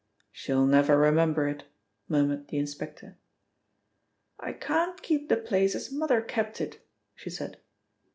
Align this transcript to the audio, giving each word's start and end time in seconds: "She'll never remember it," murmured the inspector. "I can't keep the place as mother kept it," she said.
"She'll 0.31 0.65
never 0.65 0.97
remember 0.97 1.47
it," 1.47 1.65
murmured 2.07 2.47
the 2.47 2.57
inspector. 2.57 3.17
"I 4.39 4.51
can't 4.51 4.99
keep 5.03 5.29
the 5.29 5.37
place 5.37 5.75
as 5.75 5.91
mother 5.91 6.23
kept 6.23 6.59
it," 6.59 6.79
she 7.13 7.29
said. 7.29 7.57